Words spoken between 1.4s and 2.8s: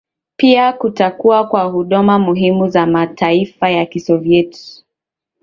kwa huduma muhimu